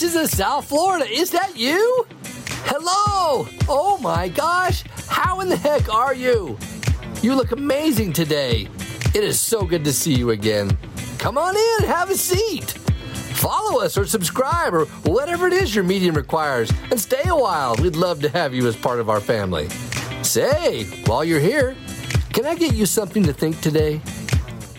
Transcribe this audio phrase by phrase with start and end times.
[0.00, 1.06] beaches of South Florida.
[1.06, 2.06] Is that you?
[2.64, 3.46] Hello!
[3.68, 4.82] Oh my gosh!
[5.08, 6.56] How in the heck are you?
[7.20, 8.66] You look amazing today.
[9.14, 10.78] It is so good to see you again.
[11.18, 12.70] Come on in, have a seat.
[13.42, 17.74] Follow us or subscribe or whatever it is your medium requires and stay a while.
[17.76, 19.68] We'd love to have you as part of our family.
[20.22, 21.76] Say, while you're here,
[22.32, 24.00] can I get you something to think today?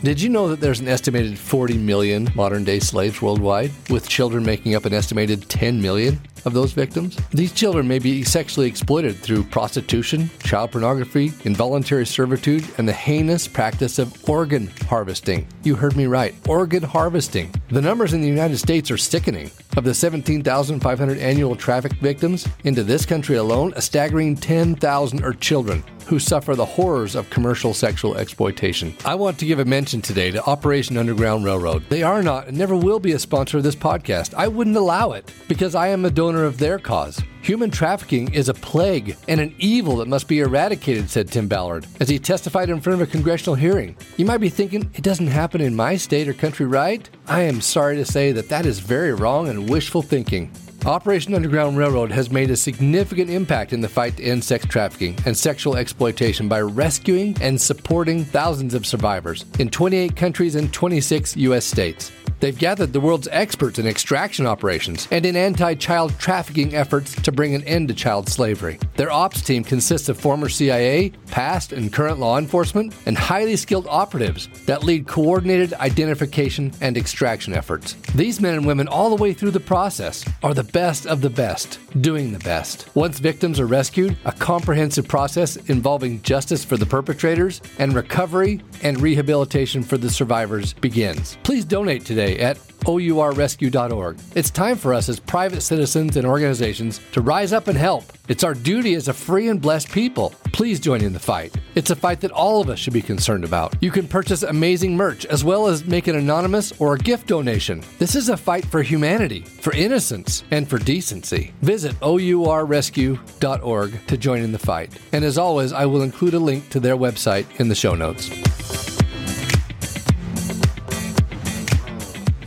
[0.04, 4.44] Did you know that there's an estimated 40 million modern day slaves worldwide, with children
[4.44, 7.20] making up an estimated 10 million of those victims?
[7.30, 13.48] These children may be sexually exploited through prostitution, child pornography, involuntary servitude, and the heinous
[13.48, 15.48] practice of organ harvesting.
[15.62, 17.54] You heard me right organ harvesting.
[17.72, 19.50] The numbers in the United States are sickening.
[19.78, 25.82] Of the 17,500 annual traffic victims, into this country alone, a staggering 10,000 are children
[26.06, 28.94] who suffer the horrors of commercial sexual exploitation.
[29.06, 31.86] I want to give a mention today to Operation Underground Railroad.
[31.88, 34.34] They are not and never will be a sponsor of this podcast.
[34.34, 37.22] I wouldn't allow it because I am a donor of their cause.
[37.42, 41.88] Human trafficking is a plague and an evil that must be eradicated, said Tim Ballard
[42.00, 43.96] as he testified in front of a congressional hearing.
[44.18, 47.10] You might be thinking, it doesn't happen in my state or country, right?
[47.28, 50.52] I am sorry to say that that is very wrong and wishful thinking.
[50.86, 55.18] Operation Underground Railroad has made a significant impact in the fight to end sex trafficking
[55.26, 61.38] and sexual exploitation by rescuing and supporting thousands of survivors in 28 countries and 26
[61.38, 61.66] U.S.
[61.66, 62.12] states.
[62.42, 67.32] They've gathered the world's experts in extraction operations and in anti child trafficking efforts to
[67.32, 68.80] bring an end to child slavery.
[68.96, 73.86] Their ops team consists of former CIA, past and current law enforcement, and highly skilled
[73.88, 77.94] operatives that lead coordinated identification and extraction efforts.
[78.16, 81.30] These men and women, all the way through the process, are the best of the
[81.30, 82.90] best, doing the best.
[82.96, 89.00] Once victims are rescued, a comprehensive process involving justice for the perpetrators and recovery and
[89.00, 91.38] rehabilitation for the survivors begins.
[91.44, 94.20] Please donate today at OURrescue.org.
[94.36, 98.06] It's time for us as private citizens and organizations to rise up and help.
[98.28, 100.34] It's our duty as a free and blessed people.
[100.54, 101.56] Please join in the fight.
[101.76, 103.76] It's a fight that all of us should be concerned about.
[103.82, 107.84] You can purchase amazing merch as well as make an anonymous or a gift donation.
[108.00, 111.54] This is a fight for humanity, for innocence, and for decency.
[111.62, 114.98] Visit OURrescue.org to join in the fight.
[115.12, 118.81] And as always, I will include a link to their website in the show notes.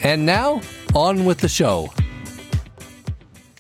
[0.05, 0.61] And now,
[0.95, 1.91] on with the show.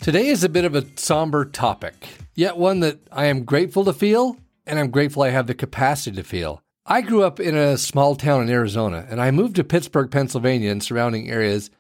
[0.03, 3.94] Today is a bit of a somber topic, yet one that I am grateful to
[3.94, 6.62] feel, and I'm grateful I have the capacity to feel.
[6.84, 10.71] I grew up in a small town in Arizona, and I moved to Pittsburgh, Pennsylvania,
[10.71, 11.71] and surrounding areas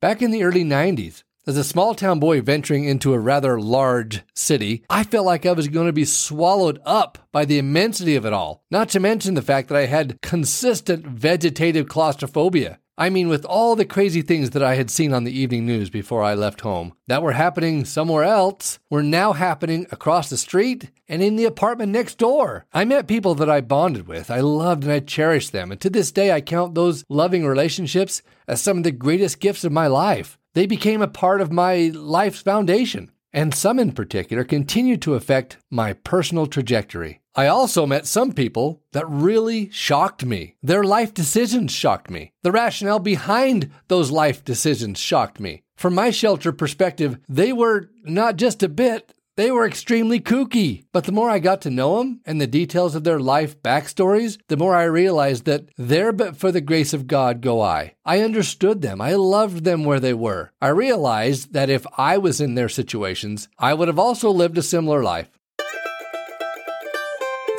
[0.00, 1.22] back in the early 90s.
[1.46, 5.52] As a small town boy venturing into a rather large city, I felt like I
[5.52, 9.34] was going to be swallowed up by the immensity of it all, not to mention
[9.34, 12.80] the fact that I had consistent vegetative claustrophobia.
[13.00, 15.88] I mean, with all the crazy things that I had seen on the evening news
[15.88, 20.90] before I left home that were happening somewhere else were now happening across the street
[21.06, 22.66] and in the apartment next door.
[22.72, 24.32] I met people that I bonded with.
[24.32, 25.70] I loved and I cherished them.
[25.70, 29.62] And to this day, I count those loving relationships as some of the greatest gifts
[29.62, 30.36] of my life.
[30.54, 33.12] They became a part of my life's foundation.
[33.32, 37.20] And some in particular continue to affect my personal trajectory.
[37.34, 40.56] I also met some people that really shocked me.
[40.62, 42.32] Their life decisions shocked me.
[42.42, 45.62] The rationale behind those life decisions shocked me.
[45.76, 50.82] From my shelter perspective, they were not just a bit, they were extremely kooky.
[50.92, 54.36] But the more I got to know them and the details of their life backstories,
[54.48, 57.94] the more I realized that there but for the grace of God go I.
[58.04, 59.00] I understood them.
[59.00, 60.50] I loved them where they were.
[60.60, 64.62] I realized that if I was in their situations, I would have also lived a
[64.62, 65.30] similar life.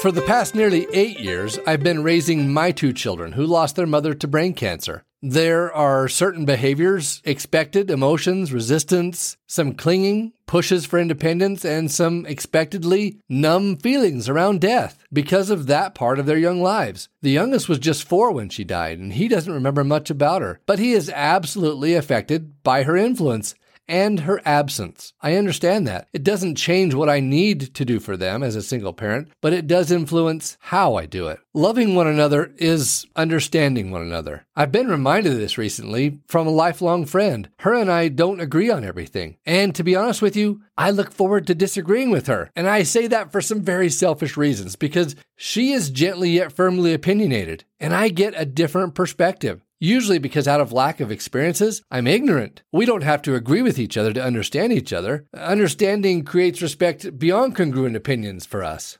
[0.01, 3.87] For the past nearly eight years, I've been raising my two children who lost their
[3.87, 5.05] mother to brain cancer.
[5.21, 13.19] There are certain behaviors expected, emotions, resistance, some clinging, pushes for independence, and some expectedly
[13.27, 17.09] numb feelings around death because of that part of their young lives.
[17.21, 20.61] The youngest was just four when she died, and he doesn't remember much about her,
[20.65, 23.55] but he is absolutely affected by her influence
[23.89, 25.13] and her absence.
[25.19, 26.07] I understand that.
[26.13, 29.51] It doesn't change what I need to do for them as a single parent, but
[29.51, 31.39] it does influence how I do it.
[31.53, 34.45] Loving one another is understanding one another.
[34.55, 37.49] I've been reminded of this recently from a lifelong friend.
[37.59, 39.37] Her and I don't agree on everything.
[39.45, 42.51] And to be honest with you, I look forward to disagreeing with her.
[42.55, 46.93] And I say that for some very selfish reasons because she is gently yet firmly
[46.93, 49.61] opinionated, and I get a different perspective.
[49.79, 52.63] Usually because out of lack of experiences, I'm ignorant.
[52.71, 55.25] We don't have to agree with each other to understand each other.
[55.33, 58.97] Understanding creates respect beyond congruent opinions for us.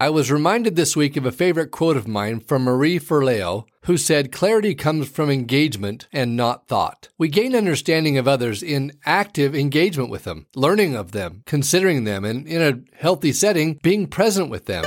[0.00, 3.96] I was reminded this week of a favorite quote of mine from Marie Forleo, who
[3.96, 7.08] said, Clarity comes from engagement and not thought.
[7.18, 12.24] We gain understanding of others in active engagement with them, learning of them, considering them,
[12.24, 14.84] and in a healthy setting, being present with them.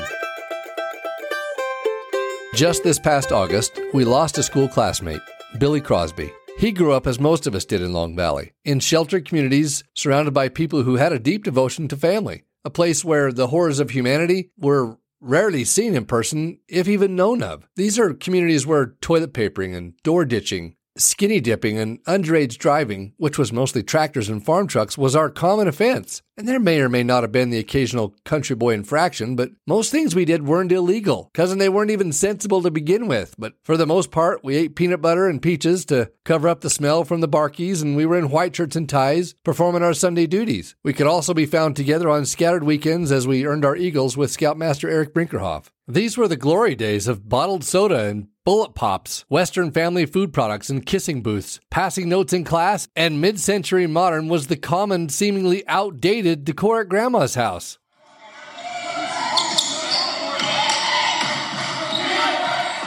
[2.59, 5.21] Just this past August, we lost a school classmate,
[5.59, 6.29] Billy Crosby.
[6.57, 10.33] He grew up as most of us did in Long Valley, in sheltered communities surrounded
[10.33, 13.91] by people who had a deep devotion to family, a place where the horrors of
[13.91, 17.65] humanity were rarely seen in person, if even known of.
[17.77, 23.37] These are communities where toilet papering and door ditching, skinny dipping, and underage driving, which
[23.37, 26.21] was mostly tractors and farm trucks, was our common offense.
[26.37, 29.91] And there may or may not have been the occasional country boy infraction, but most
[29.91, 33.35] things we did weren't illegal, because they weren't even sensible to begin with.
[33.37, 36.69] But for the most part, we ate peanut butter and peaches to cover up the
[36.69, 40.27] smell from the barkeys, and we were in white shirts and ties performing our Sunday
[40.27, 40.75] duties.
[40.81, 44.31] We could also be found together on scattered weekends as we earned our eagles with
[44.31, 45.71] Scoutmaster Eric Brinkerhoff.
[45.89, 50.71] These were the glory days of bottled soda and bullet pops, Western family food products,
[50.71, 51.59] and kissing booths.
[51.69, 56.89] Passing notes in class and mid century modern was the common, seemingly outdated decor at
[56.89, 57.77] Grandma's house.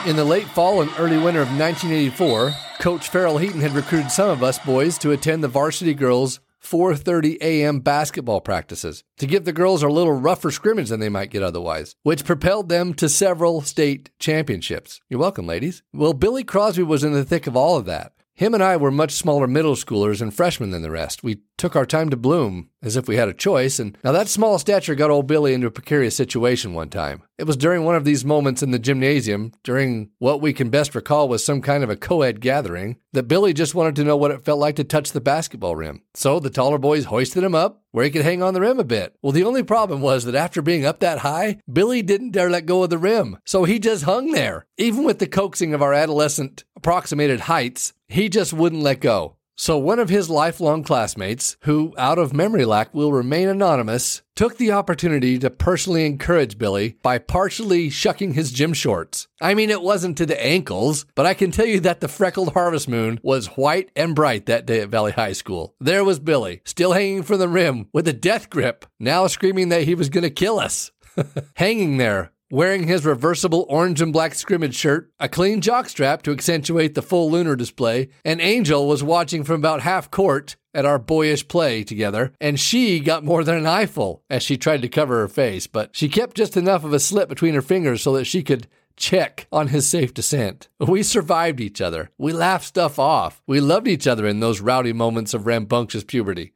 [0.05, 4.29] In the late fall and early winter of 1984, Coach Farrell Heaton had recruited some
[4.29, 7.79] of us boys to attend the varsity girls 4:30 a.m.
[7.79, 11.95] basketball practices to give the girls a little rougher scrimmage than they might get otherwise,
[12.03, 15.01] which propelled them to several state championships.
[15.09, 15.83] You're welcome, ladies.
[15.93, 18.13] Well, Billy Crosby was in the thick of all of that.
[18.35, 21.23] Him and I were much smaller middle schoolers and freshmen than the rest.
[21.23, 24.27] We took our time to bloom as if we had a choice, and now that
[24.27, 27.21] small stature got old Billy into a precarious situation one time.
[27.37, 30.93] It was during one of these moments in the gymnasium, during what we can best
[30.93, 34.17] recall was some kind of a co ed gathering, that Billy just wanted to know
[34.17, 36.01] what it felt like to touch the basketball rim.
[36.13, 38.83] So the taller boys hoisted him up where he could hang on the rim a
[38.83, 39.15] bit.
[39.21, 42.65] Well, the only problem was that after being up that high, Billy didn't dare let
[42.65, 44.65] go of the rim, so he just hung there.
[44.77, 49.37] Even with the coaxing of our adolescent approximated heights, he just wouldn't let go.
[49.55, 54.57] So, one of his lifelong classmates, who out of memory lack will remain anonymous, took
[54.57, 59.27] the opportunity to personally encourage Billy by partially shucking his gym shorts.
[59.39, 62.53] I mean, it wasn't to the ankles, but I can tell you that the freckled
[62.53, 65.75] harvest moon was white and bright that day at Valley High School.
[65.79, 69.83] There was Billy, still hanging from the rim with a death grip, now screaming that
[69.83, 70.91] he was going to kill us.
[71.55, 76.93] hanging there, wearing his reversible orange and black scrimmage shirt, a clean jockstrap to accentuate
[76.93, 81.47] the full lunar display, and Angel was watching from about half court at our boyish
[81.47, 85.27] play together, and she got more than an eyeful as she tried to cover her
[85.27, 88.43] face, but she kept just enough of a slip between her fingers so that she
[88.43, 90.69] could check on his safe descent.
[90.79, 92.11] We survived each other.
[92.19, 93.41] We laughed stuff off.
[93.47, 96.53] We loved each other in those rowdy moments of rambunctious puberty.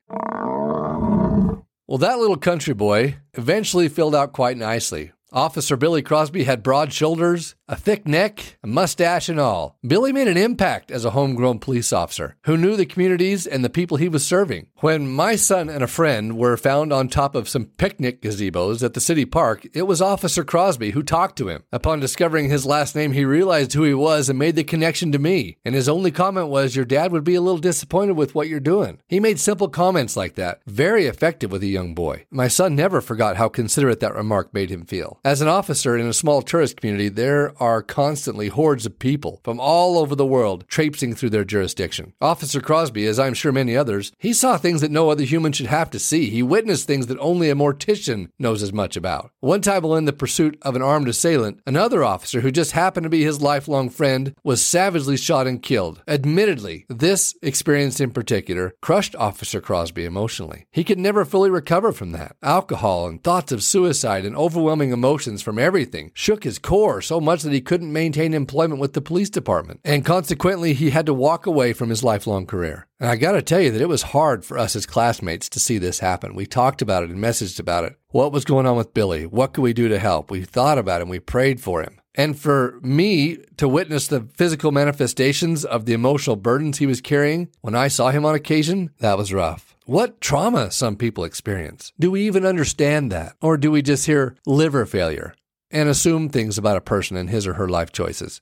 [1.88, 5.12] Well, that little country boy eventually filled out quite nicely.
[5.34, 9.78] Officer Billy Crosby had broad shoulders, a thick neck, a mustache, and all.
[9.86, 13.70] Billy made an impact as a homegrown police officer who knew the communities and the
[13.70, 14.68] people he was serving.
[14.78, 18.94] When my son and a friend were found on top of some picnic gazebos at
[18.94, 21.64] the city park, it was Officer Crosby who talked to him.
[21.72, 25.20] Upon discovering his last name, he realized who he was and made the connection to
[25.20, 25.58] me.
[25.66, 28.60] And his only comment was, Your dad would be a little disappointed with what you're
[28.60, 29.00] doing.
[29.08, 32.26] He made simple comments like that, very effective with a young boy.
[32.32, 35.20] My son never forgot how considerate that remark made him feel.
[35.26, 39.60] As an officer in a small tourist community, there are constantly hordes of people from
[39.60, 42.14] all over the world traipsing through their jurisdiction.
[42.22, 45.68] Officer Crosby, as I'm sure many others, he saw things that no other human should
[45.68, 46.30] have to see.
[46.30, 49.32] He witnessed things that only a mortician knows as much about.
[49.40, 53.04] One time while in the pursuit of an armed assailant, another officer who just happened
[53.04, 56.02] to be his lifelong friend was savagely shot and killed.
[56.08, 60.66] Admittedly, this experience in particular crushed Officer Crosby emotionally.
[60.72, 62.36] He could never fully recover from that.
[62.42, 67.44] Alcohol and thoughts of suicide and overwhelming emotions from everything shook his core so much
[67.48, 69.80] that he couldn't maintain employment with the police department.
[69.84, 72.88] And consequently, he had to walk away from his lifelong career.
[73.00, 75.60] And I got to tell you that it was hard for us as classmates to
[75.60, 76.36] see this happen.
[76.36, 77.96] We talked about it and messaged about it.
[78.10, 79.26] What was going on with Billy?
[79.26, 80.32] What could we do to help?
[80.32, 81.10] We thought about him.
[81.10, 82.00] We prayed for him.
[82.16, 87.50] And for me to witness the physical manifestations of the emotional burdens he was carrying
[87.62, 89.76] when I saw him on occasion, that was rough.
[89.86, 91.94] What trauma some people experience.
[92.00, 93.36] Do we even understand that?
[93.40, 95.36] Or do we just hear liver failure
[95.72, 98.42] and assume things about a person and his or her life choices?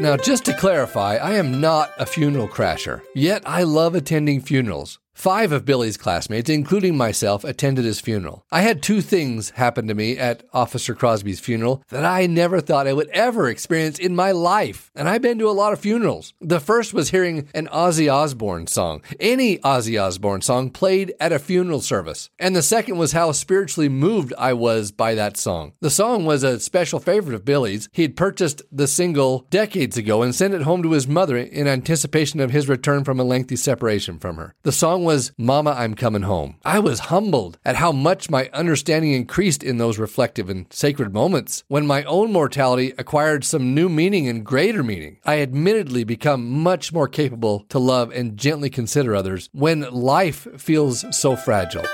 [0.00, 5.00] Now, just to clarify, I am not a funeral crasher, yet I love attending funerals.
[5.18, 8.46] Five of Billy's classmates, including myself, attended his funeral.
[8.52, 12.86] I had two things happen to me at Officer Crosby's funeral that I never thought
[12.86, 14.92] I would ever experience in my life.
[14.94, 16.34] And I've been to a lot of funerals.
[16.40, 21.40] The first was hearing an Ozzy Osbourne song, any Ozzy Osbourne song played at a
[21.40, 22.30] funeral service.
[22.38, 25.72] And the second was how spiritually moved I was by that song.
[25.80, 27.88] The song was a special favorite of Billy's.
[27.90, 31.66] He had purchased the single decades ago and sent it home to his mother in
[31.66, 34.54] anticipation of his return from a lengthy separation from her.
[34.62, 36.56] The song was Mama, I'm Coming Home.
[36.66, 41.64] I was humbled at how much my understanding increased in those reflective and sacred moments
[41.66, 45.16] when my own mortality acquired some new meaning and greater meaning.
[45.24, 51.06] I admittedly become much more capable to love and gently consider others when life feels
[51.18, 51.86] so fragile.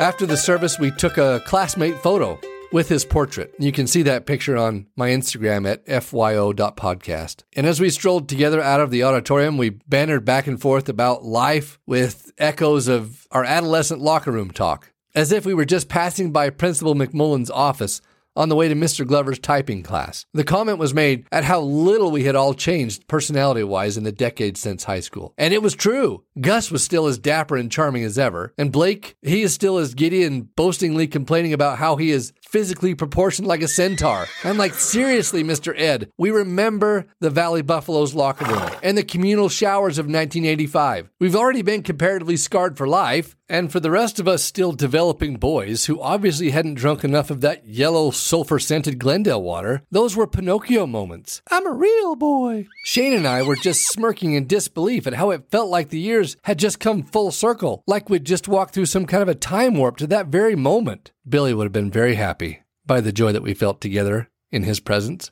[0.00, 2.40] After the service, we took a classmate photo
[2.72, 3.54] with his portrait.
[3.58, 7.42] You can see that picture on my Instagram at fyo.podcast.
[7.54, 11.24] And as we strolled together out of the auditorium, we bantered back and forth about
[11.24, 16.30] life with echoes of our adolescent locker room talk, as if we were just passing
[16.32, 18.00] by Principal McMullen's office
[18.36, 19.06] on the way to Mr.
[19.06, 20.24] Glover's typing class.
[20.32, 24.12] The comment was made at how little we had all changed personality wise in the
[24.12, 25.34] decades since high school.
[25.36, 26.24] And it was true.
[26.40, 29.94] Gus was still as dapper and charming as ever, and Blake, he is still as
[29.94, 34.26] giddy and boastingly complaining about how he is physically proportioned like a centaur.
[34.44, 35.72] I'm like, seriously, Mr.
[35.78, 41.10] Ed, we remember the Valley Buffaloes locker room and the communal showers of 1985.
[41.20, 45.36] We've already been comparatively scarred for life, and for the rest of us still developing
[45.36, 50.26] boys who obviously hadn't drunk enough of that yellow sulfur scented Glendale water, those were
[50.26, 51.42] Pinocchio moments.
[51.50, 52.66] I'm a real boy.
[52.84, 56.36] Shane and I were just smirking in disbelief at how it felt like the years
[56.44, 59.74] had just come full circle, like we'd just walked through some kind of a time
[59.74, 61.12] warp to that very moment.
[61.28, 64.80] Billy would have been very happy by the joy that we felt together in his
[64.80, 65.30] presence.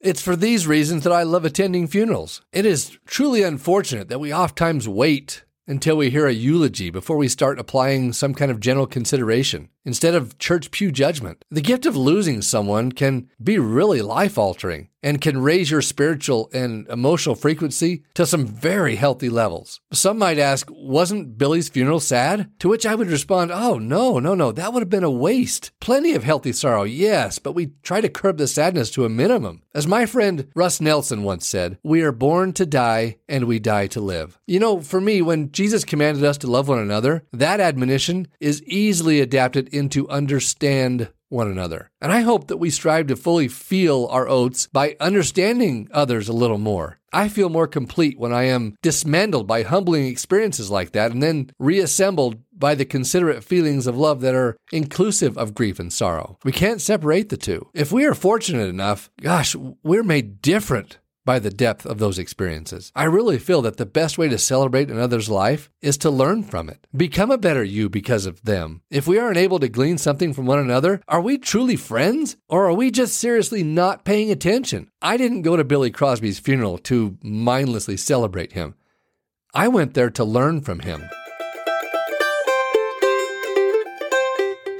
[0.00, 2.42] It's for these reasons that I love attending funerals.
[2.52, 7.28] It is truly unfortunate that we oftentimes wait until we hear a eulogy before we
[7.28, 11.44] start applying some kind of general consideration instead of church pew judgment.
[11.50, 16.48] The gift of losing someone can be really life altering and can raise your spiritual
[16.54, 19.80] and emotional frequency to some very healthy levels.
[19.92, 22.50] Some might ask, wasn't Billy's funeral sad?
[22.60, 25.72] To which I would respond, oh, no, no, no, that would have been a waste.
[25.78, 29.62] Plenty of healthy sorrow, yes, but we try to curb the sadness to a minimum.
[29.74, 33.88] As my friend Russ Nelson once said, we are born to die and we die
[33.88, 34.40] to live.
[34.46, 38.62] You know, for me, when Jesus commanded us to love one another, that admonition is
[38.64, 41.90] easily adapted into understand one another.
[42.00, 46.32] And I hope that we strive to fully feel our oaths by understanding others a
[46.32, 46.98] little more.
[47.12, 51.50] I feel more complete when I am dismantled by humbling experiences like that and then
[51.58, 56.38] reassembled by the considerate feelings of love that are inclusive of grief and sorrow.
[56.44, 57.68] We can't separate the two.
[57.72, 62.92] If we are fortunate enough, gosh, we're made different by the depth of those experiences.
[62.94, 66.68] I really feel that the best way to celebrate another's life is to learn from
[66.68, 66.86] it.
[66.94, 68.82] Become a better you because of them.
[68.90, 72.36] If we aren't able to glean something from one another, are we truly friends?
[72.48, 74.90] Or are we just seriously not paying attention?
[75.00, 78.74] I didn't go to Billy Crosby's funeral to mindlessly celebrate him.
[79.54, 81.04] I went there to learn from him.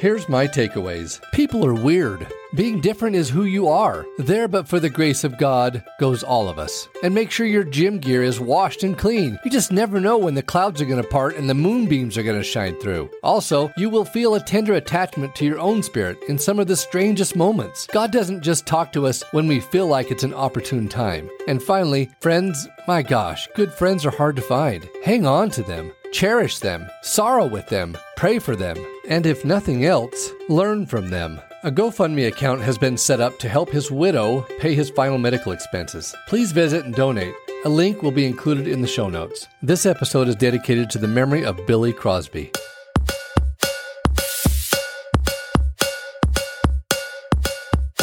[0.00, 1.22] Here's my takeaways.
[1.32, 2.26] People are weird.
[2.54, 4.06] Being different is who you are.
[4.16, 6.86] There, but for the grace of God, goes all of us.
[7.02, 9.40] And make sure your gym gear is washed and clean.
[9.44, 12.22] You just never know when the clouds are going to part and the moonbeams are
[12.22, 13.10] going to shine through.
[13.24, 16.76] Also, you will feel a tender attachment to your own spirit in some of the
[16.76, 17.88] strangest moments.
[17.88, 21.28] God doesn't just talk to us when we feel like it's an opportune time.
[21.48, 24.88] And finally, friends, my gosh, good friends are hard to find.
[25.02, 25.92] Hang on to them.
[26.12, 28.76] Cherish them, sorrow with them, pray for them,
[29.08, 31.40] and if nothing else, learn from them.
[31.64, 35.50] A GoFundMe account has been set up to help his widow pay his final medical
[35.50, 36.14] expenses.
[36.28, 37.34] Please visit and donate.
[37.64, 39.48] A link will be included in the show notes.
[39.62, 42.52] This episode is dedicated to the memory of Billy Crosby.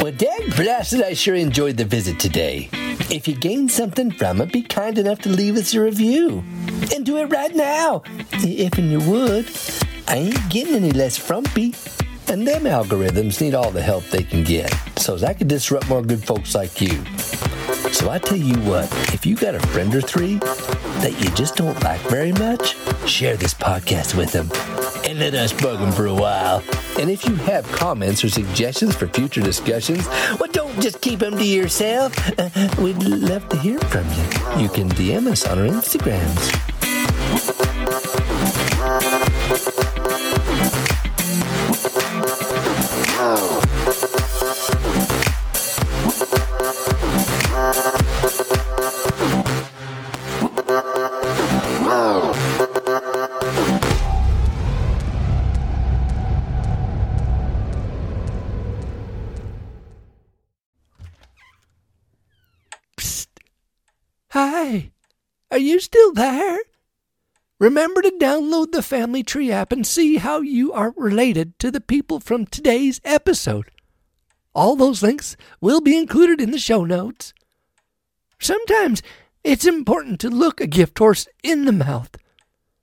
[0.01, 2.67] Well, Dad blasted, I sure enjoyed the visit today.
[3.11, 6.43] If you gained something from it, be kind enough to leave us a review.
[6.91, 8.01] And do it right now,
[8.31, 9.47] if you would.
[10.07, 11.75] I ain't getting any less frumpy.
[12.27, 16.01] And them algorithms need all the help they can get, so I could disrupt more
[16.01, 17.03] good folks like you.
[17.91, 21.55] So I tell you what, if you got a friend or three that you just
[21.55, 22.75] don't like very much,
[23.07, 24.49] share this podcast with them
[25.05, 26.63] and let us bug them for a while.
[26.97, 30.07] And if you have comments or suggestions for future discussions,
[30.39, 32.13] well, don't just keep them to yourself.
[32.39, 32.49] Uh,
[32.81, 34.61] we'd love to hear from you.
[34.63, 36.70] You can DM us on our Instagrams.
[67.61, 71.79] Remember to download the Family Tree app and see how you are related to the
[71.79, 73.69] people from today's episode.
[74.55, 77.35] All those links will be included in the show notes.
[78.39, 79.03] Sometimes
[79.43, 82.09] it's important to look a gift horse in the mouth.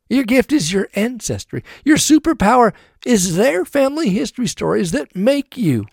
[0.08, 1.64] Your gift is your ancestry.
[1.84, 2.72] Your superpower
[3.04, 5.86] is their family history stories that make you.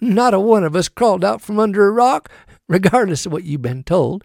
[0.00, 2.28] Not a one of us crawled out from under a rock,
[2.68, 4.24] regardless of what you've been told.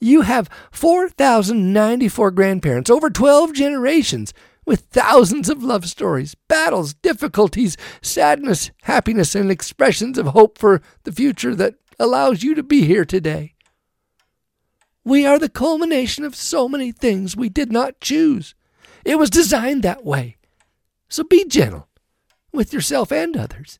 [0.00, 4.32] You have 4,094 grandparents, over 12 generations,
[4.64, 11.12] with thousands of love stories, battles, difficulties, sadness, happiness, and expressions of hope for the
[11.12, 13.54] future that allows you to be here today.
[15.04, 18.54] We are the culmination of so many things we did not choose.
[19.04, 20.36] It was designed that way.
[21.08, 21.88] So be gentle
[22.52, 23.78] with yourself and others.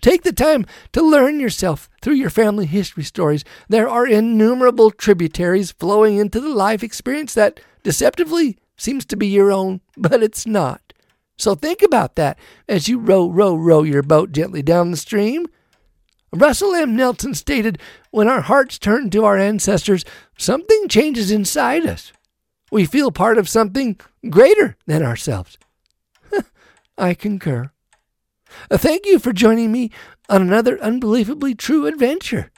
[0.00, 3.44] Take the time to learn yourself through your family history stories.
[3.68, 9.50] There are innumerable tributaries flowing into the life experience that deceptively seems to be your
[9.50, 10.92] own, but it's not.
[11.36, 12.38] So think about that
[12.68, 15.46] as you row, row, row your boat gently down the stream.
[16.32, 16.94] Russell M.
[16.94, 17.78] Nelson stated,
[18.10, 20.04] When our hearts turn to our ancestors,
[20.36, 22.12] something changes inside us.
[22.70, 25.58] We feel part of something greater than ourselves.
[26.98, 27.70] I concur.
[28.70, 29.90] Uh, thank you for joining me
[30.28, 32.50] on another unbelievably true adventure.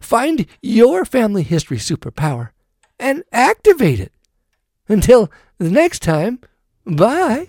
[0.00, 2.50] Find your family history superpower
[2.98, 4.12] and activate it.
[4.88, 6.40] Until the next time,
[6.86, 7.48] bye.